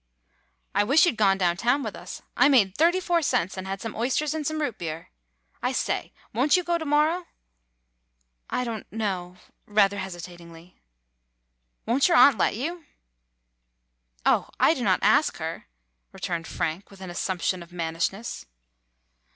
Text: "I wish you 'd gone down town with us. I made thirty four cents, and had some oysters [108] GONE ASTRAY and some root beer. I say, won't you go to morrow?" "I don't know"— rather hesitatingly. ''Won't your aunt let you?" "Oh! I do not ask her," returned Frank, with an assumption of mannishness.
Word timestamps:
"I 0.73 0.83
wish 0.83 1.05
you 1.05 1.11
'd 1.11 1.15
gone 1.15 1.37
down 1.37 1.57
town 1.57 1.83
with 1.83 1.95
us. 1.95 2.23
I 2.35 2.49
made 2.49 2.75
thirty 2.75 2.99
four 2.99 3.21
cents, 3.21 3.55
and 3.55 3.67
had 3.67 3.79
some 3.79 3.95
oysters 3.95 4.33
[108] 4.33 4.39
GONE 4.59 4.67
ASTRAY 4.67 4.67
and 4.67 4.77
some 4.79 4.79
root 4.79 4.79
beer. 4.79 5.09
I 5.61 5.71
say, 5.71 6.11
won't 6.33 6.57
you 6.57 6.63
go 6.63 6.79
to 6.79 6.85
morrow?" 6.85 7.27
"I 8.49 8.63
don't 8.63 8.91
know"— 8.91 9.37
rather 9.77 9.99
hesitatingly. 9.99 10.81
''Won't 11.87 12.07
your 12.07 12.17
aunt 12.17 12.39
let 12.39 12.55
you?" 12.55 12.85
"Oh! 14.25 14.49
I 14.59 14.73
do 14.73 14.83
not 14.83 15.03
ask 15.03 15.37
her," 15.37 15.67
returned 16.11 16.47
Frank, 16.47 16.89
with 16.89 16.99
an 17.01 17.11
assumption 17.11 17.61
of 17.61 17.71
mannishness. 17.71 18.47